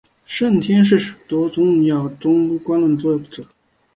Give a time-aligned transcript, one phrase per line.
[0.25, 3.49] 圣天是许多重要的中观派论着的作者。